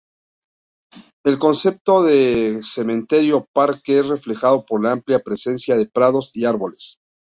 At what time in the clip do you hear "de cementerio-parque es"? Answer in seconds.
2.01-4.07